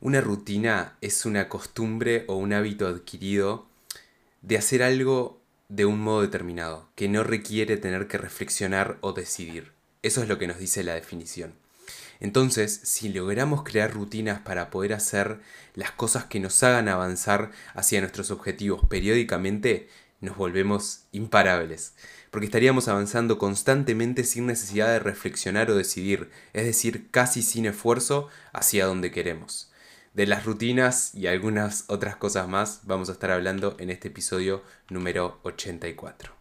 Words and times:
Una 0.00 0.20
rutina 0.20 0.96
es 1.00 1.26
una 1.26 1.48
costumbre 1.48 2.24
o 2.28 2.36
un 2.36 2.52
hábito 2.52 2.86
adquirido 2.86 3.66
de 4.42 4.56
hacer 4.56 4.84
algo 4.84 5.40
de 5.68 5.86
un 5.86 5.98
modo 5.98 6.22
determinado, 6.22 6.88
que 6.94 7.08
no 7.08 7.24
requiere 7.24 7.76
tener 7.78 8.06
que 8.06 8.16
reflexionar 8.16 8.98
o 9.00 9.12
decidir. 9.12 9.72
Eso 10.02 10.22
es 10.22 10.28
lo 10.28 10.38
que 10.38 10.46
nos 10.46 10.58
dice 10.58 10.84
la 10.84 10.94
definición. 10.94 11.52
Entonces, 12.20 12.80
si 12.84 13.08
logramos 13.08 13.64
crear 13.64 13.92
rutinas 13.92 14.40
para 14.40 14.70
poder 14.70 14.92
hacer 14.92 15.40
las 15.74 15.90
cosas 15.90 16.26
que 16.26 16.38
nos 16.38 16.62
hagan 16.62 16.86
avanzar 16.88 17.50
hacia 17.74 18.00
nuestros 18.00 18.30
objetivos 18.30 18.86
periódicamente, 18.88 19.88
nos 20.20 20.36
volvemos 20.36 21.06
imparables, 21.10 21.94
porque 22.30 22.46
estaríamos 22.46 22.86
avanzando 22.86 23.36
constantemente 23.36 24.22
sin 24.22 24.46
necesidad 24.46 24.92
de 24.92 25.00
reflexionar 25.00 25.72
o 25.72 25.74
decidir, 25.74 26.30
es 26.52 26.66
decir, 26.66 27.10
casi 27.10 27.42
sin 27.42 27.66
esfuerzo 27.66 28.28
hacia 28.52 28.86
donde 28.86 29.10
queremos. 29.10 29.72
De 30.18 30.26
las 30.26 30.44
rutinas 30.44 31.14
y 31.14 31.28
algunas 31.28 31.84
otras 31.86 32.16
cosas 32.16 32.48
más 32.48 32.80
vamos 32.82 33.08
a 33.08 33.12
estar 33.12 33.30
hablando 33.30 33.76
en 33.78 33.88
este 33.88 34.08
episodio 34.08 34.64
número 34.90 35.38
84. 35.44 36.37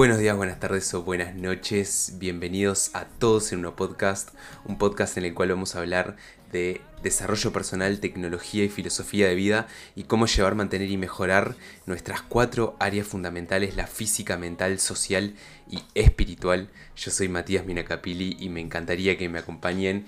Buenos 0.00 0.18
días, 0.18 0.34
buenas 0.34 0.58
tardes 0.58 0.94
o 0.94 1.02
buenas 1.02 1.34
noches. 1.34 2.14
Bienvenidos 2.16 2.90
a 2.94 3.04
todos 3.04 3.52
en 3.52 3.66
un 3.66 3.74
podcast, 3.74 4.30
un 4.64 4.78
podcast 4.78 5.18
en 5.18 5.26
el 5.26 5.34
cual 5.34 5.50
vamos 5.50 5.76
a 5.76 5.80
hablar 5.80 6.16
de 6.50 6.80
desarrollo 7.02 7.52
personal, 7.52 8.00
tecnología 8.00 8.64
y 8.64 8.70
filosofía 8.70 9.28
de 9.28 9.34
vida 9.34 9.68
y 9.94 10.04
cómo 10.04 10.24
llevar, 10.24 10.54
mantener 10.54 10.88
y 10.88 10.96
mejorar 10.96 11.54
nuestras 11.84 12.22
cuatro 12.22 12.76
áreas 12.80 13.08
fundamentales, 13.08 13.76
la 13.76 13.86
física, 13.86 14.38
mental, 14.38 14.78
social 14.78 15.34
y 15.68 15.82
espiritual. 15.92 16.70
Yo 16.96 17.10
soy 17.10 17.28
Matías 17.28 17.66
Minacapili 17.66 18.38
y 18.40 18.48
me 18.48 18.62
encantaría 18.62 19.18
que 19.18 19.28
me 19.28 19.40
acompañen 19.40 20.06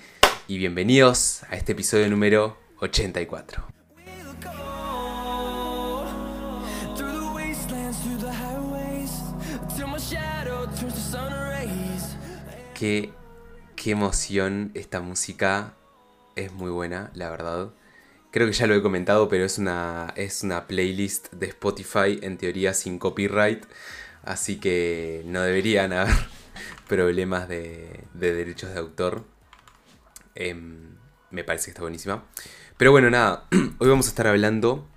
y 0.48 0.56
bienvenidos 0.56 1.42
a 1.50 1.56
este 1.56 1.72
episodio 1.72 2.08
número 2.08 2.56
84. 2.80 3.81
Qué, 12.74 13.12
qué 13.76 13.90
emoción 13.90 14.70
esta 14.74 15.00
música 15.00 15.74
es 16.36 16.52
muy 16.52 16.70
buena, 16.70 17.10
la 17.14 17.30
verdad. 17.30 17.70
Creo 18.30 18.46
que 18.46 18.52
ya 18.52 18.66
lo 18.66 18.74
he 18.74 18.82
comentado, 18.82 19.28
pero 19.28 19.44
es 19.44 19.58
una, 19.58 20.12
es 20.16 20.42
una 20.42 20.66
playlist 20.66 21.32
de 21.32 21.46
Spotify 21.46 22.18
en 22.22 22.38
teoría 22.38 22.72
sin 22.72 22.98
copyright, 22.98 23.64
así 24.24 24.58
que 24.58 25.22
no 25.26 25.42
deberían 25.42 25.92
haber 25.92 26.14
problemas 26.88 27.48
de, 27.48 28.04
derechos 28.14 28.72
de 28.72 28.78
autor. 28.78 29.24
Em, 30.34 30.96
me 31.30 31.44
parece 31.44 31.66
que 31.66 31.70
está 31.72 31.82
buenísima. 31.82 32.24
Pero 32.78 32.90
bueno, 32.90 33.10
nada, 33.10 33.46
hoy 33.78 33.88
vamos 33.88 34.06
a 34.06 34.08
estar 34.08 34.26
hablando 34.26 34.88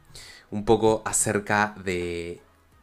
un 0.50 0.64
poco 0.64 1.02
acerca 1.06 1.76
de 1.84 2.42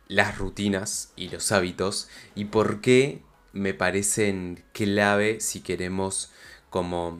las 0.09 0.39
rutinas 0.39 1.13
y 1.17 1.29
los 1.29 1.53
hábitos 1.53 2.09
y 2.35 2.47
por 2.47 2.81
qué 2.81 3.23
me 3.53 3.75
parecen 3.75 4.65
clave 4.73 5.41
si 5.41 5.61
queremos 5.61 6.33
como 6.71 7.19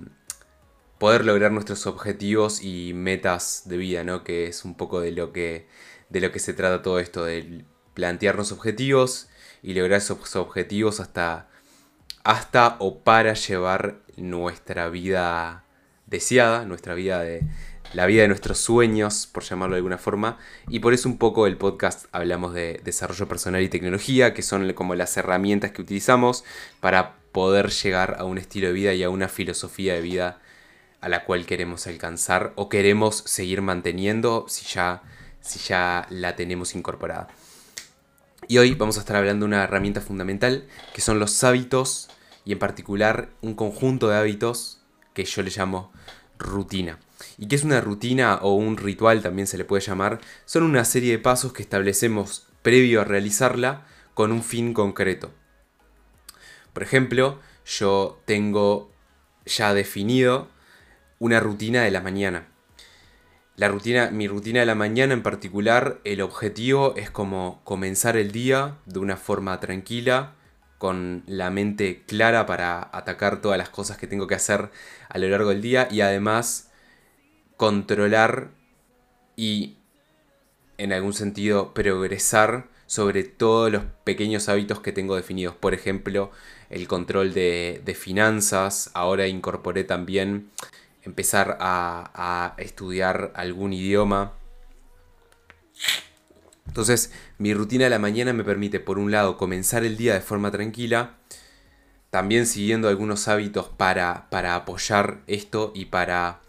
poder 0.99 1.25
lograr 1.25 1.53
nuestros 1.53 1.87
objetivos 1.87 2.63
y 2.63 2.93
metas 2.95 3.63
de 3.67 3.77
vida, 3.77 4.05
¿no? 4.05 4.25
Que 4.25 4.47
es 4.47 4.65
un 4.65 4.77
poco 4.77 5.01
de 5.01 5.13
lo 5.13 5.33
que, 5.33 5.67
de 6.11 6.21
lo 6.21 6.31
que 6.31 6.39
se 6.39 6.55
trata 6.55 6.83
todo 6.83 7.01
esto, 7.01 7.25
de 7.25 7.65
plantearnos 7.95 8.53
objetivos 8.53 9.29
y 9.63 9.75
lograr 9.75 9.99
esos 9.99 10.37
objetivos 10.37 11.01
hasta, 11.01 11.49
hasta 12.25 12.77
o 12.79 13.01
para 13.01 13.35
llevar 13.35 14.01
nuestra 14.17 14.89
vida 14.89 15.65
deseada, 16.07 16.65
nuestra 16.67 16.95
vida 16.95 17.21
de, 17.21 17.43
la 17.95 18.07
vida 18.07 18.23
de 18.23 18.29
nuestros 18.29 18.59
sueños, 18.59 19.29
por 19.31 19.43
llamarlo 19.43 19.75
de 19.75 19.79
alguna 19.79 19.99
forma, 19.99 20.39
y 20.69 20.81
por 20.81 20.95
eso 20.95 21.09
un 21.09 21.19
poco 21.19 21.47
el 21.47 21.57
podcast 21.57 22.07
hablamos 22.13 22.55
de 22.55 22.81
desarrollo 22.85 23.29
personal 23.29 23.63
y 23.63 23.69
tecnología, 23.69 24.33
que 24.35 24.43
son 24.43 24.73
como 24.73 24.95
las 24.95 25.17
herramientas 25.17 25.73
que 25.73 25.83
utilizamos 25.83 26.45
para 26.81 27.17
poder 27.33 27.71
llegar 27.71 28.17
a 28.19 28.25
un 28.25 28.39
estilo 28.39 28.69
de 28.69 28.73
vida 28.73 28.95
y 28.95 29.03
a 29.03 29.11
una 29.11 29.29
filosofía 29.29 29.95
de 29.95 30.01
vida 30.01 30.41
a 31.01 31.09
la 31.09 31.25
cual 31.25 31.45
queremos 31.47 31.87
alcanzar 31.87 32.53
o 32.55 32.69
queremos 32.69 33.17
seguir 33.27 33.61
manteniendo 33.61 34.47
si 34.49 34.65
ya, 34.67 35.03
si 35.41 35.59
ya 35.59 36.07
la 36.11 36.37
tenemos 36.37 36.75
incorporada. 36.75 37.29
Y 38.49 38.59
hoy 38.59 38.75
vamos 38.75 38.97
a 38.97 39.01
estar 39.01 39.17
hablando 39.17 39.45
de 39.45 39.49
una 39.49 39.65
herramienta 39.65 40.01
fundamental 40.01 40.67
que 40.95 41.01
son 41.01 41.19
los 41.19 41.43
hábitos 41.45 42.09
y 42.45 42.53
en 42.53 42.59
particular 42.59 43.31
un 43.41 43.55
conjunto 43.55 44.09
de 44.09 44.17
hábitos 44.17 44.81
que 45.13 45.25
yo 45.25 45.43
le 45.43 45.51
llamo 45.51 45.93
rutina. 46.39 46.99
¿Y 47.39 47.47
qué 47.47 47.57
es 47.57 47.65
una 47.65 47.81
rutina 47.81 48.37
o 48.43 48.55
un 48.55 48.77
ritual 48.77 49.23
también 49.23 49.47
se 49.47 49.59
le 49.59 49.65
puede 49.65 49.83
llamar? 49.83 50.21
Son 50.45 50.63
una 50.63 50.85
serie 50.85 51.13
de 51.13 51.19
pasos 51.19 51.53
que 51.53 51.63
establecemos 51.63 52.47
previo 52.63 53.01
a 53.01 53.05
realizarla 53.05 53.87
con 54.15 54.33
un 54.33 54.43
fin 54.43 54.75
concreto. 54.75 55.33
Por 56.73 56.83
ejemplo, 56.83 57.41
yo 57.65 58.21
tengo 58.25 58.91
ya 59.45 59.75
definido 59.75 60.49
una 61.19 61.41
rutina 61.41 61.83
de 61.83 61.91
la 61.91 62.01
mañana. 62.01 62.49
La 63.57 63.69
rutina, 63.69 64.11
mi 64.11 64.29
rutina 64.29 64.61
de 64.61 64.67
la 64.67 64.75
mañana 64.75 65.13
en 65.13 65.23
particular, 65.23 66.01
el 66.05 66.23
objetivo 66.23 66.95
es 66.97 67.11
como 67.11 67.61
comenzar 67.65 68.17
el 68.17 68.33
día 68.33 68.79
de 68.87 68.99
una 68.99 69.17
forma 69.17 69.61
tranquila, 69.61 70.35
con 70.83 71.23
la 71.29 71.49
mente 71.51 72.03
clara 72.09 72.45
para 72.45 72.91
atacar 72.93 73.41
todas 73.41 73.57
las 73.57 73.69
cosas 73.69 73.99
que 73.99 74.09
tengo 74.09 74.27
que 74.27 74.35
hacer 74.35 74.73
a 75.09 75.19
lo 75.19 75.29
largo 75.29 75.51
del 75.51 75.63
día 75.63 75.87
y 75.89 76.01
además 76.01 76.73
controlar 77.57 78.49
y 79.37 79.77
en 80.79 80.93
algún 80.93 81.13
sentido 81.13 81.73
progresar 81.73 82.67
sobre 82.87 83.23
todos 83.23 83.71
los 83.71 83.85
pequeños 84.03 84.49
hábitos 84.49 84.81
que 84.81 84.91
tengo 84.91 85.15
definidos. 85.15 85.55
Por 85.55 85.73
ejemplo, 85.73 86.33
el 86.69 86.89
control 86.89 87.33
de, 87.33 87.97
finanzas. 87.97 88.91
Ahora 88.93 89.29
incorporé 89.29 89.85
también 89.85 90.51
empezar 91.05 91.59
a, 91.61 92.55
estudiar 92.59 93.31
algún 93.37 93.73
idioma. 93.73 94.33
Entonces, 96.73 97.13
mi 97.37 97.53
rutina 97.53 97.85
de 97.85 97.91
la 97.91 97.99
mañana 97.99 98.33
me 98.33 98.45
permite, 98.45 98.81
por 98.81 98.99
un 98.99 99.11
lado, 99.11 99.37
comenzar 99.37 99.85
el 99.85 99.99
día 99.99 100.15
de 100.15 100.23
forma 100.23 100.51
tranquila, 100.51 101.19
también 102.09 102.47
siguiendo 102.47 102.89
algunos 102.89 103.29
hábitos 103.29 103.69
para, 103.69 104.31
para 104.31 104.55
apoyar 104.55 105.21
esto 105.27 105.73
y 105.75 105.85
para, 105.85 106.41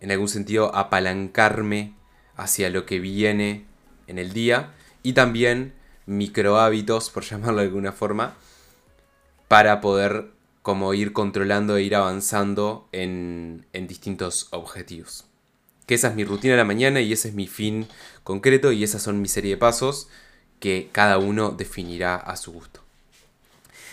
en 0.00 0.10
algún 0.10 0.26
sentido, 0.26 0.74
apalancarme 0.74 1.94
hacia 2.34 2.70
lo 2.70 2.86
que 2.86 2.98
viene 2.98 3.64
en 4.08 4.18
el 4.18 4.32
día, 4.32 4.74
y 5.04 5.12
también 5.12 5.74
micro 6.06 6.58
hábitos, 6.58 7.10
por 7.10 7.22
llamarlo 7.30 7.60
de 7.60 7.68
alguna 7.68 7.92
forma, 7.92 8.34
para 9.46 9.80
poder 9.80 10.32
como 10.62 10.92
ir 10.92 11.12
controlando 11.12 11.76
e 11.76 11.82
ir 11.82 11.94
avanzando 11.94 12.88
en, 12.90 13.64
distintos 13.72 14.48
objetivos. 14.50 15.31
Que 15.92 15.96
esa 15.96 16.08
es 16.08 16.14
mi 16.14 16.24
rutina 16.24 16.54
de 16.54 16.56
la 16.56 16.64
mañana 16.64 17.02
y 17.02 17.12
ese 17.12 17.28
es 17.28 17.34
mi 17.34 17.46
fin 17.46 17.86
concreto 18.24 18.72
y 18.72 18.82
esas 18.82 19.02
son 19.02 19.20
mi 19.20 19.28
serie 19.28 19.50
de 19.50 19.56
pasos 19.58 20.08
que 20.58 20.88
cada 20.90 21.18
uno 21.18 21.50
definirá 21.50 22.14
a 22.16 22.36
su 22.36 22.50
gusto. 22.50 22.80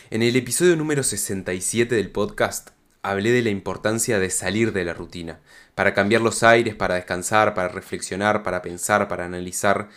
En 0.09 0.21
el 0.21 0.33
episodio 0.37 0.77
número 0.77 1.03
67 1.03 1.93
del 1.93 2.09
podcast 2.09 2.69
hablé 3.01 3.33
de 3.33 3.41
la 3.41 3.49
importancia 3.49 4.17
de 4.17 4.29
salir 4.29 4.71
de 4.71 4.85
la 4.85 4.93
rutina, 4.93 5.41
para 5.75 5.93
cambiar 5.93 6.21
los 6.21 6.41
aires, 6.41 6.73
para 6.73 6.95
descansar, 6.95 7.53
para 7.53 7.67
reflexionar, 7.67 8.43
para 8.43 8.61
pensar, 8.61 9.09
para 9.09 9.25
analizar. 9.25 9.89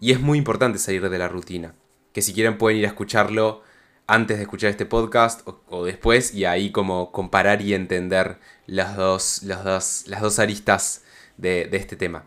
Y 0.00 0.12
es 0.12 0.20
muy 0.20 0.38
importante 0.38 0.78
salir 0.78 1.10
de 1.10 1.18
la 1.18 1.28
rutina, 1.28 1.74
que 2.14 2.22
si 2.22 2.32
quieren 2.32 2.56
pueden 2.56 2.78
ir 2.78 2.86
a 2.86 2.88
escucharlo 2.88 3.62
antes 4.06 4.36
de 4.36 4.42
escuchar 4.42 4.70
este 4.70 4.86
podcast 4.86 5.46
o, 5.46 5.84
después 5.84 6.34
y 6.34 6.44
ahí 6.44 6.70
como 6.70 7.12
comparar 7.12 7.62
y 7.62 7.74
entender 7.74 8.38
las 8.66 8.96
dos, 8.96 9.42
las 9.42 9.64
dos, 9.64 10.38
aristas 10.38 11.04
de, 11.36 11.66
de 11.66 11.76
este 11.76 11.96
tema. 11.96 12.24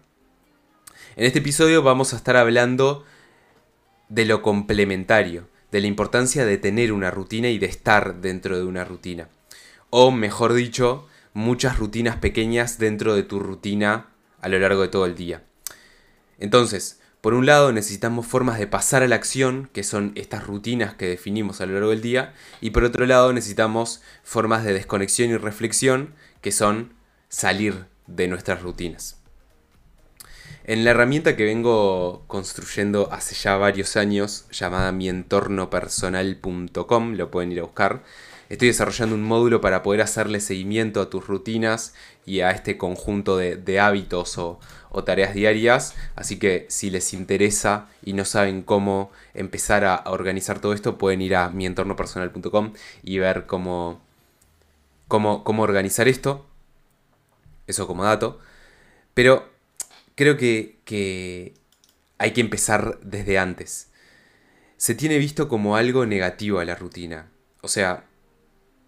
En 1.15 1.25
este 1.25 1.39
episodio 1.39 1.83
vamos 1.83 2.13
a 2.13 2.17
estar 2.17 2.37
hablando 2.37 3.05
de 4.09 4.25
lo 4.25 4.41
complementario, 4.41 5.47
de 5.71 5.81
la 5.81 5.87
importancia 5.87 6.45
de 6.45 6.57
tener 6.57 6.91
una 6.91 7.11
rutina 7.11 7.49
y 7.49 7.57
de 7.57 7.67
estar 7.67 8.21
dentro 8.21 8.57
de 8.57 8.63
una 8.63 8.83
rutina. 8.83 9.29
O 9.89 10.11
mejor 10.11 10.53
dicho, 10.53 11.07
muchas 11.33 11.77
rutinas 11.77 12.17
pequeñas 12.17 12.79
dentro 12.79 13.15
de 13.15 13.23
tu 13.23 13.39
rutina 13.39 14.07
a 14.41 14.49
lo 14.49 14.59
largo 14.59 14.81
de 14.81 14.87
todo 14.87 15.05
el 15.05 15.15
día. 15.15 15.43
Entonces, 16.39 16.99
por 17.25 17.33
un 17.33 17.47
lado 17.47 17.73
necesitamos 17.73 18.27
formas 18.27 18.59
de 18.59 18.67
pasar 18.67 19.01
a 19.01 19.07
la 19.07 19.15
acción, 19.15 19.67
que 19.73 19.81
son 19.81 20.11
estas 20.13 20.45
rutinas 20.45 20.93
que 20.93 21.07
definimos 21.07 21.59
a 21.59 21.65
lo 21.65 21.73
largo 21.73 21.89
del 21.89 22.03
día, 22.03 22.35
y 22.61 22.69
por 22.69 22.83
otro 22.83 23.07
lado 23.07 23.33
necesitamos 23.33 24.03
formas 24.23 24.63
de 24.63 24.73
desconexión 24.73 25.31
y 25.31 25.37
reflexión, 25.37 26.13
que 26.41 26.51
son 26.51 26.93
salir 27.27 27.87
de 28.05 28.27
nuestras 28.27 28.61
rutinas. 28.61 29.19
En 30.65 30.85
la 30.85 30.91
herramienta 30.91 31.35
que 31.35 31.45
vengo 31.45 32.25
construyendo 32.27 33.11
hace 33.11 33.33
ya 33.33 33.57
varios 33.57 33.97
años, 33.97 34.45
llamada 34.51 34.91
mientornopersonal.com, 34.91 37.13
lo 37.13 37.31
pueden 37.31 37.51
ir 37.51 37.59
a 37.59 37.63
buscar, 37.63 38.03
estoy 38.49 38.69
desarrollando 38.69 39.15
un 39.15 39.23
módulo 39.23 39.61
para 39.61 39.83
poder 39.83 40.01
hacerle 40.01 40.39
seguimiento 40.39 41.01
a 41.01 41.09
tus 41.09 41.27
rutinas 41.27 41.93
y 42.25 42.41
a 42.41 42.51
este 42.51 42.77
conjunto 42.77 43.37
de, 43.37 43.79
hábitos 43.79 44.37
o, 44.37 44.59
tareas 45.05 45.33
diarias. 45.33 45.95
Así 46.15 46.39
que 46.39 46.65
si 46.69 46.89
les 46.89 47.13
interesa 47.13 47.87
y 48.03 48.13
no 48.13 48.25
saben 48.25 48.61
cómo 48.61 49.11
empezar 49.33 49.83
a, 49.85 50.03
organizar 50.07 50.59
todo 50.59 50.73
esto, 50.73 50.97
pueden 50.97 51.21
ir 51.21 51.35
a 51.35 51.49
mientornopersonal.com 51.49 52.73
y 53.03 53.19
ver 53.19 53.45
cómo, 53.45 54.01
cómo, 55.07 55.43
cómo 55.43 55.63
organizar 55.63 56.07
esto. 56.07 56.45
Eso 57.67 57.87
como 57.87 58.03
dato. 58.03 58.39
Pero 59.13 59.49
creo 60.15 60.37
que, 60.37 61.53
hay 62.17 62.31
que 62.31 62.41
empezar 62.41 62.99
desde 63.01 63.37
antes. 63.37 63.91
Se 64.77 64.95
tiene 64.95 65.17
visto 65.17 65.47
como 65.47 65.75
algo 65.75 66.05
negativo 66.05 66.59
a 66.59 66.65
la 66.65 66.75
rutina. 66.75 67.29
O 67.61 67.67
sea, 67.67 68.05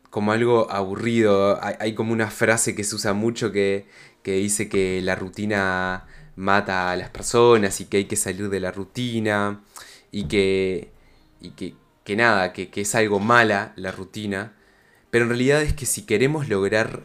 como 0.09 0.31
algo 0.31 0.71
aburrido. 0.71 1.59
Hay, 1.61 1.93
como 1.95 2.13
una 2.13 2.29
frase 2.29 2.75
que 2.75 2.83
se 2.83 2.95
usa 2.95 3.13
mucho 3.13 3.51
que, 3.51 3.87
dice 4.23 4.69
que 4.69 5.01
la 5.01 5.15
rutina 5.15 6.05
mata 6.35 6.91
a 6.91 6.95
las 6.95 7.09
personas 7.09 7.79
y 7.81 7.85
que 7.85 7.97
hay 7.97 8.05
que 8.05 8.15
salir 8.15 8.49
de 8.49 8.59
la 8.59 8.71
rutina 8.71 9.61
y 10.11 10.25
que, 10.25 10.91
y 11.41 11.51
que, 11.51 12.15
nada, 12.15 12.53
que, 12.53 12.69
que 12.69 12.81
es 12.81 12.95
algo 12.95 13.19
mala 13.19 13.73
la 13.75 13.91
rutina. 13.91 14.53
Pero 15.11 15.25
en 15.25 15.29
realidad 15.29 15.61
es 15.61 15.73
que 15.73 15.85
si 15.85 16.05
queremos 16.05 16.49
lograr 16.49 17.03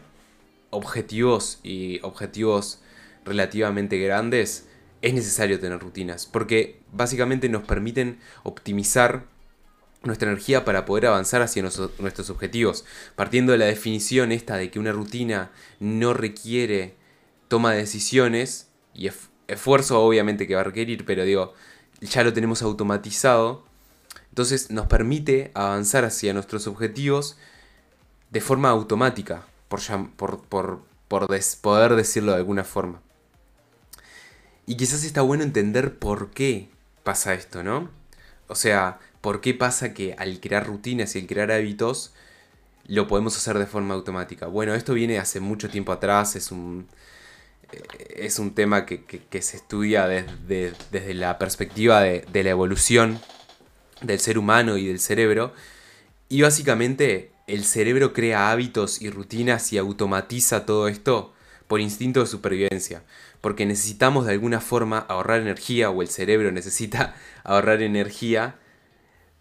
objetivos 0.69 1.59
y 1.63 1.99
objetivos 2.03 2.81
relativamente 3.25 3.97
grandes, 3.99 4.67
es 5.03 5.13
necesario 5.13 5.59
tener 5.59 5.79
rutinas, 5.79 6.25
porque 6.25 6.79
básicamente 6.93 7.49
nos 7.49 7.63
permiten 7.63 8.19
optimizar 8.43 9.25
nuestra 10.03 10.29
energía 10.29 10.65
para 10.65 10.85
poder 10.85 11.07
avanzar 11.07 11.41
hacia 11.41 11.63
nuestros 11.63 12.29
objetivos, 12.29 12.85
partiendo 13.15 13.53
de 13.53 13.57
la 13.57 13.65
definición 13.65 14.31
esta 14.31 14.57
de 14.57 14.69
que 14.69 14.79
una 14.79 14.91
rutina 14.91 15.51
no 15.79 16.13
requiere 16.13 16.95
toma 17.47 17.71
de 17.71 17.77
decisiones 17.77 18.67
y 18.93 19.09
esfuerzo 19.47 20.01
obviamente 20.01 20.47
que 20.47 20.55
va 20.55 20.61
a 20.61 20.65
requerir, 20.65 21.05
pero 21.05 21.23
digo, 21.23 21.53
ya 22.01 22.23
lo 22.23 22.33
tenemos 22.33 22.61
automatizado, 22.61 23.63
entonces 24.29 24.71
nos 24.71 24.87
permite 24.87 25.51
avanzar 25.53 26.03
hacia 26.05 26.33
nuestros 26.33 26.67
objetivos 26.67 27.37
de 28.31 28.41
forma 28.41 28.69
automática, 28.69 29.45
por, 29.67 29.81
por, 30.15 30.41
por, 30.41 30.81
por 31.07 31.27
poder 31.61 31.95
decirlo 31.95 32.31
de 32.31 32.37
alguna 32.39 32.63
forma. 32.63 33.01
Y 34.65 34.75
quizás 34.75 35.03
está 35.03 35.21
bueno 35.21 35.43
entender 35.43 35.99
por 35.99 36.31
qué 36.31 36.69
pasa 37.03 37.33
esto, 37.33 37.63
¿no? 37.63 37.91
O 38.47 38.55
sea, 38.55 38.99
por 39.23 39.39
qué 39.39 39.53
pasa 39.53 39.93
que 39.93 40.15
al 40.17 40.41
crear 40.41 40.67
rutinas 40.67 41.15
y 41.15 41.19
al 41.19 41.27
crear 41.27 41.49
hábitos 41.49 42.11
lo 42.87 43.07
podemos 43.07 43.37
hacer 43.37 43.57
de 43.57 43.65
forma 43.65 43.93
automática. 43.93 44.47
Bueno, 44.47 44.75
esto 44.75 44.93
viene 44.93 45.17
hace 45.17 45.39
mucho 45.39 45.69
tiempo 45.69 45.93
atrás, 45.93 46.35
es 46.35 46.51
un, 46.51 46.89
eh, 47.71 47.81
es 48.17 48.37
un 48.37 48.53
tema 48.53 48.85
que, 48.85 49.01
se 49.41 49.55
estudia 49.55 50.07
desde, 50.07 50.73
desde 50.91 51.13
la 51.13 51.39
perspectiva 51.39 52.01
de, 52.01 52.25
de 52.33 52.43
la 52.43 52.49
evolución 52.49 53.17
del 54.01 54.19
ser 54.19 54.37
humano 54.37 54.75
y 54.75 54.87
del 54.87 54.99
cerebro. 54.99 55.53
Y 56.27 56.41
básicamente 56.41 57.31
el 57.47 57.63
cerebro 57.63 58.11
crea 58.11 58.51
hábitos 58.51 59.01
y 59.01 59.09
rutinas 59.09 59.71
y 59.71 59.77
automatiza 59.77 60.65
todo 60.65 60.89
esto 60.89 61.33
por 61.69 61.79
instinto 61.79 62.19
de 62.19 62.25
supervivencia 62.25 63.03
porque 63.43 63.65
necesitamos 63.65 64.25
de 64.25 64.31
alguna 64.31 64.61
forma 64.61 64.99
ahorrar 64.99 65.41
energía 65.41 65.89
o 65.89 66.01
el 66.01 66.07
cerebro 66.07 66.53
necesita 66.53 67.13
ahorrar 67.43 67.81
energía, 67.81 68.55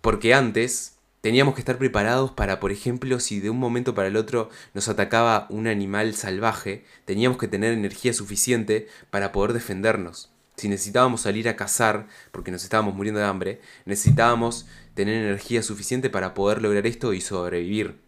porque 0.03 0.35
antes 0.35 0.99
teníamos 1.23 1.55
que 1.55 1.61
estar 1.61 1.79
preparados 1.79 2.33
para, 2.33 2.61
por 2.61 2.73
ejemplo, 2.73 3.21
si 3.21 3.41
de 3.41 3.49
un 3.49 3.59
momento 3.59 3.95
para 3.95 4.09
el 4.09 4.17
otro 4.17 4.51
nos 4.75 4.89
atacaba 4.89 5.47
un 5.49 5.69
animal 5.69 6.15
salvaje, 6.15 6.85
teníamos 7.05 7.39
que 7.39 7.49
tener 7.49 7.73
energía 7.73 8.13
suficiente 8.13 8.89
para 9.11 9.33
poder 9.33 9.55
defendernos. 9.55 10.31
Si 10.57 10.69
necesitábamos 10.69 11.23
salir 11.23 11.49
a 11.49 11.57
cazar 11.57 12.09
porque 12.33 12.51
nos 12.51 12.65
estábamos 12.65 12.95
muriendo 12.95 13.21
de 13.21 13.27
hambre, 13.27 13.61
necesitábamos 13.87 14.67
tener 14.95 15.15
energía 15.15 15.63
suficiente 15.63 16.11
para 16.11 16.35
poder 16.35 16.61
lograr 16.61 16.87
esto 16.87 17.15
y 17.15 17.21
sobrevivir. 17.21 17.99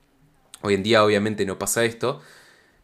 Hoy 0.61 0.75
en 0.75 0.82
día 0.82 1.05
obviamente 1.05 1.46
no 1.46 1.58
pasa 1.58 1.85
esto, 1.85 2.20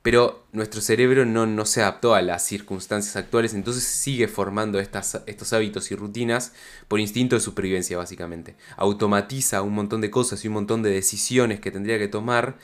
pero 0.02 0.46
nuestro 0.52 0.80
cerebro 0.80 1.26
no, 1.26 1.66
se 1.66 1.82
adaptó 1.82 2.14
a 2.14 2.22
las 2.22 2.44
circunstancias 2.44 3.16
actuales, 3.16 3.52
entonces 3.52 3.84
sigue 3.84 4.28
formando 4.28 4.78
estas, 4.78 5.22
estos 5.26 5.52
hábitos 5.52 5.90
y 5.90 5.96
rutinas 5.96 6.54
por 6.88 7.00
instinto 7.00 7.36
de 7.36 7.40
supervivencia, 7.40 7.98
básicamente. 7.98 8.56
Automatiza 8.76 9.60
un 9.62 9.74
montón 9.74 10.00
de 10.00 10.10
cosas 10.10 10.42
y 10.44 10.48
un 10.48 10.54
montón 10.54 10.82
de 10.82 10.90
decisiones 10.90 11.60
que 11.60 11.70
tendría 11.70 11.98
que 11.98 12.08
tomar 12.08 12.56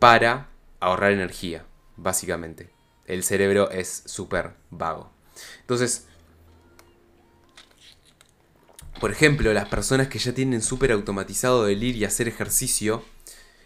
para 0.00 0.48
ahorrar 0.80 1.12
energía, 1.12 1.64
básicamente. 1.96 2.70
El 3.06 3.22
cerebro 3.22 3.70
es 3.70 4.02
súper 4.06 4.54
vago. 4.70 5.10
Entonces, 5.60 6.06
por 9.00 9.12
ejemplo, 9.12 9.52
las 9.52 9.68
personas 9.68 10.08
que 10.08 10.18
ya 10.18 10.32
tienen 10.32 10.62
súper 10.62 10.90
automatizado 10.90 11.68
el 11.68 11.82
ir 11.82 11.96
y 11.96 12.04
hacer 12.04 12.26
ejercicio, 12.26 13.04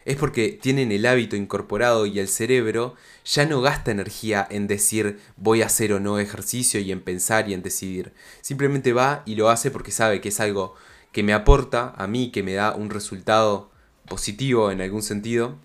es 0.09 0.17
porque 0.17 0.59
tienen 0.59 0.91
el 0.91 1.05
hábito 1.05 1.37
incorporado 1.37 2.07
y 2.07 2.19
el 2.19 2.29
cerebro 2.29 2.97
ya 3.27 3.45
no 3.45 3.61
gasta 3.61 3.91
energía 3.91 4.49
en 4.51 4.67
decir 4.67 5.21
voy 5.37 5.61
a 5.61 5.67
hacer 5.67 5.93
o 5.93 6.01
no 6.01 6.19
ejercicio 6.19 6.81
y 6.81 6.93
en 6.93 7.03
pensar 7.03 7.47
y 7.47 7.53
en 7.53 7.63
decidir. 7.63 8.15
Simplemente 8.41 8.95
va 8.95 9.23
y 9.27 9.35
lo 9.35 9.51
hace 9.51 9.71
porque 9.71 9.91
sabe 9.91 10.23
que 10.23 10.31
es 10.31 10.41
algo 10.41 10.75
que 11.13 11.23
me 11.23 11.35
aporta 11.35 11.93
a 11.95 12.07
mí, 12.07 12.31
que 12.31 12.43
me 12.43 12.55
da 12.55 12.75
un 12.75 12.89
resultado 12.89 13.71
positivo 14.09 14.71
en 14.71 14.81
algún 14.81 15.03
sentido. 15.03 15.59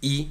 Y 0.00 0.30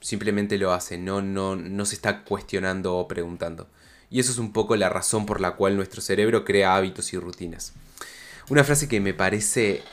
simplemente 0.00 0.58
lo 0.58 0.72
hace, 0.72 0.98
no, 0.98 1.22
no, 1.22 1.54
no 1.54 1.84
se 1.84 1.94
está 1.94 2.24
cuestionando 2.24 2.96
o 2.96 3.06
preguntando. 3.06 3.68
Y 4.10 4.18
eso 4.18 4.32
es 4.32 4.38
un 4.38 4.52
poco 4.52 4.74
la 4.74 4.88
razón 4.88 5.24
por 5.24 5.40
la 5.40 5.52
cual 5.52 5.76
nuestro 5.76 6.00
cerebro 6.00 6.44
crea 6.44 6.74
hábitos 6.74 7.12
y 7.12 7.16
rutinas. 7.16 7.74
Una 8.48 8.64
frase 8.64 8.88
que 8.88 8.98
me 8.98 9.14
parece 9.14 9.84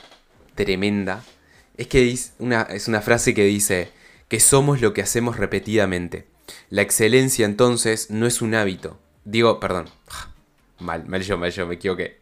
tremenda 0.56 1.22
es 1.76 1.86
que 1.86 2.10
es 2.10 2.32
una, 2.38 2.62
es 2.62 2.88
una 2.88 3.02
frase 3.02 3.34
que 3.34 3.44
dice 3.44 3.90
que 4.28 4.40
somos 4.40 4.80
lo 4.80 4.92
que 4.92 5.02
hacemos 5.02 5.36
repetidamente. 5.36 6.26
La 6.70 6.82
excelencia 6.82 7.46
entonces 7.46 8.10
no 8.10 8.26
es 8.26 8.40
un 8.42 8.54
hábito. 8.54 8.98
Digo, 9.24 9.60
perdón. 9.60 9.86
Mal, 10.78 11.06
mal 11.06 11.22
yo, 11.22 11.38
mal 11.38 11.52
yo, 11.52 11.66
me 11.66 11.74
equivoqué. 11.76 12.20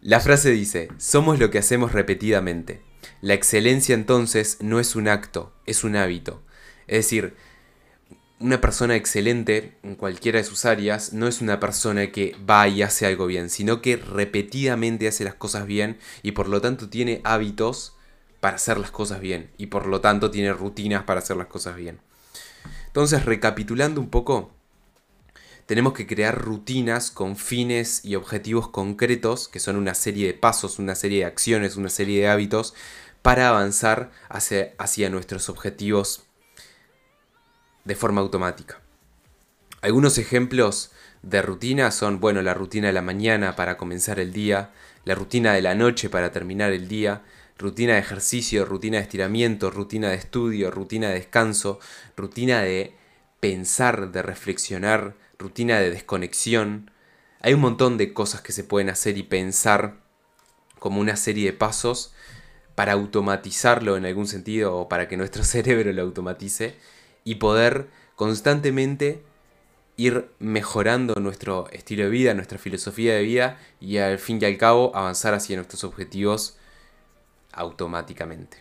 La 0.00 0.20
frase 0.20 0.50
dice, 0.50 0.88
somos 0.98 1.38
lo 1.38 1.50
que 1.50 1.58
hacemos 1.58 1.92
repetidamente. 1.92 2.80
La 3.20 3.34
excelencia 3.34 3.94
entonces 3.94 4.58
no 4.60 4.80
es 4.80 4.96
un 4.96 5.08
acto, 5.08 5.52
es 5.66 5.84
un 5.84 5.96
hábito. 5.96 6.42
Es 6.88 6.98
decir, 6.98 7.34
una 8.40 8.60
persona 8.60 8.96
excelente 8.96 9.76
en 9.84 9.94
cualquiera 9.94 10.38
de 10.38 10.44
sus 10.44 10.64
áreas 10.64 11.12
no 11.12 11.28
es 11.28 11.40
una 11.40 11.60
persona 11.60 12.10
que 12.10 12.34
va 12.48 12.66
y 12.66 12.82
hace 12.82 13.06
algo 13.06 13.26
bien, 13.26 13.48
sino 13.48 13.80
que 13.80 13.96
repetidamente 13.96 15.06
hace 15.06 15.22
las 15.22 15.34
cosas 15.34 15.66
bien 15.66 15.98
y 16.24 16.32
por 16.32 16.48
lo 16.48 16.60
tanto 16.60 16.88
tiene 16.88 17.20
hábitos 17.22 17.94
para 18.42 18.56
hacer 18.56 18.76
las 18.76 18.90
cosas 18.90 19.20
bien 19.20 19.52
y 19.56 19.66
por 19.66 19.86
lo 19.86 20.00
tanto 20.00 20.32
tiene 20.32 20.52
rutinas 20.52 21.04
para 21.04 21.20
hacer 21.20 21.36
las 21.36 21.46
cosas 21.46 21.76
bien. 21.76 22.00
Entonces, 22.88 23.24
recapitulando 23.24 24.00
un 24.00 24.10
poco, 24.10 24.50
tenemos 25.66 25.92
que 25.92 26.08
crear 26.08 26.36
rutinas 26.36 27.12
con 27.12 27.36
fines 27.36 28.04
y 28.04 28.16
objetivos 28.16 28.68
concretos, 28.68 29.46
que 29.46 29.60
son 29.60 29.76
una 29.76 29.94
serie 29.94 30.26
de 30.26 30.34
pasos, 30.34 30.80
una 30.80 30.96
serie 30.96 31.20
de 31.20 31.26
acciones, 31.26 31.76
una 31.76 31.88
serie 31.88 32.20
de 32.20 32.28
hábitos, 32.28 32.74
para 33.22 33.48
avanzar 33.48 34.10
hacia, 34.28 35.08
nuestros 35.08 35.48
objetivos 35.48 36.24
de 37.84 37.94
forma 37.94 38.22
automática. 38.22 38.80
Algunos 39.82 40.18
ejemplos 40.18 40.90
de 41.22 41.42
rutina 41.42 41.92
son, 41.92 42.18
bueno, 42.18 42.42
la 42.42 42.54
rutina 42.54 42.88
de 42.88 42.92
la 42.92 43.02
mañana 43.02 43.54
para 43.54 43.76
comenzar 43.76 44.18
el 44.18 44.32
día, 44.32 44.72
la 45.04 45.14
rutina 45.14 45.52
de 45.52 45.62
la 45.62 45.76
noche 45.76 46.10
para 46.10 46.32
terminar 46.32 46.72
el 46.72 46.88
día, 46.88 47.22
rutina 47.58 47.94
de 47.94 48.00
ejercicio, 48.00 48.64
rutina 48.64 48.98
de 48.98 49.04
estiramiento, 49.04 49.70
rutina 49.70 50.10
de 50.10 50.16
estudio, 50.16 50.70
rutina 50.70 51.08
de 51.08 51.14
descanso, 51.14 51.78
rutina 52.16 52.62
de 52.62 52.94
pensar, 53.40 54.12
de 54.12 54.22
reflexionar, 54.22 55.14
rutina 55.38 55.78
de 55.80 55.90
desconexión. 55.90 56.90
Hay 57.40 57.54
un 57.54 57.60
montón 57.60 57.98
de 57.98 58.12
cosas 58.12 58.40
que 58.40 58.52
se 58.52 58.64
pueden 58.64 58.90
hacer 58.90 59.18
y 59.18 59.22
pensar 59.22 59.96
como 60.78 61.00
una 61.00 61.16
serie 61.16 61.46
de 61.46 61.56
pasos 61.56 62.12
para 62.74 62.92
automatizarlo 62.92 63.96
en 63.96 64.06
algún 64.06 64.26
sentido 64.26 64.76
o 64.76 64.88
para 64.88 65.08
que 65.08 65.16
nuestro 65.16 65.44
cerebro 65.44 65.92
lo 65.92 66.02
automatice 66.02 66.76
y 67.24 67.36
poder 67.36 67.88
constantemente 68.16 69.22
ir 69.96 70.30
mejorando 70.38 71.14
nuestro 71.16 71.68
estilo 71.70 72.04
de 72.04 72.10
vida, 72.10 72.34
nuestra 72.34 72.58
filosofía 72.58 73.14
de 73.14 73.22
vida 73.22 73.58
y 73.80 73.98
al 73.98 74.18
fin 74.18 74.38
y 74.40 74.44
al 74.44 74.56
cabo 74.56 74.90
avanzar 74.94 75.34
hacia 75.34 75.56
nuestros 75.56 75.84
objetivos 75.84 76.56
automáticamente. 77.52 78.58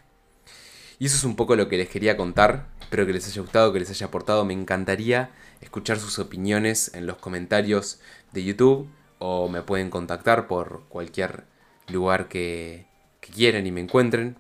Y 1.00 1.08
eso 1.08 1.18
es 1.18 1.24
un 1.24 1.36
poco 1.36 1.56
lo 1.56 1.68
que 1.68 1.78
les 1.78 1.90
quería 1.90 2.16
contar. 2.16 2.68
Espero 2.82 3.08
que 3.08 3.14
les 3.14 3.28
haya 3.28 3.42
gustado, 3.42 3.74
que 3.74 3.80
les 3.80 3.90
haya 3.90 4.06
aportado. 4.06 4.46
Me 4.46 4.54
encantaría 4.54 5.32
escuchar 5.60 5.98
sus 5.98 6.20
opiniones 6.20 6.92
en 6.94 7.08
los 7.08 7.18
comentarios 7.18 8.00
de 8.34 8.44
YouTube 8.44 8.88
o 9.18 9.50
me 9.50 9.62
pueden 9.62 9.90
contactar 9.90 10.48
por 10.48 10.84
cualquier 10.90 11.46
lugar 11.88 12.28
que, 12.28 12.86
quieran 13.20 13.68
y 13.68 13.72
me 13.72 13.82
encuentren 13.82 14.36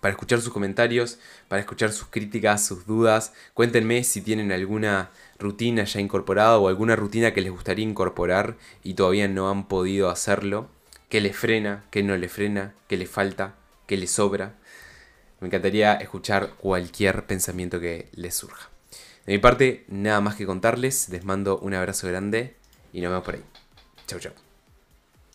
para 0.00 0.12
escuchar 0.12 0.40
sus 0.40 0.52
comentarios, 0.52 1.18
para 1.48 1.60
escuchar 1.60 1.92
sus 1.92 2.08
críticas, 2.08 2.66
sus 2.66 2.86
dudas. 2.86 3.32
Cuéntenme 3.54 4.02
si 4.02 4.22
tienen 4.22 4.50
alguna 4.50 5.10
rutina 5.38 5.84
ya 5.84 6.00
incorporada 6.00 6.58
o 6.58 6.68
alguna 6.68 6.96
rutina 6.96 7.32
que 7.32 7.40
les 7.40 7.52
gustaría 7.52 7.84
incorporar 7.84 8.56
y 8.82 8.94
todavía 8.94 9.28
no 9.28 9.50
han 9.50 9.68
podido 9.68 10.10
hacerlo. 10.10 10.68
¿Qué 11.10 11.20
les 11.20 11.36
frena? 11.36 11.86
¿Qué 11.90 12.04
no 12.04 12.16
les 12.16 12.30
frena? 12.30 12.72
¿Qué 12.86 12.96
les 12.96 13.10
falta? 13.10 13.56
¿Qué 13.88 13.96
les 13.96 14.12
sobra? 14.12 14.54
Me 15.40 15.48
encantaría 15.48 15.94
escuchar 15.94 16.50
cualquier 16.50 17.26
pensamiento 17.26 17.80
que 17.80 18.08
les 18.12 18.36
surja. 18.36 18.70
De 19.26 19.32
mi 19.32 19.38
parte, 19.40 19.84
nada 19.88 20.20
más 20.20 20.36
que 20.36 20.46
contarles. 20.46 21.08
Les 21.08 21.24
mando 21.24 21.58
un 21.58 21.74
abrazo 21.74 22.06
grande 22.06 22.54
y 22.92 23.00
nos 23.00 23.10
vemos 23.10 23.24
por 23.24 23.34
ahí. 23.34 23.44
Chau, 24.06 24.20
chau. 24.20 24.49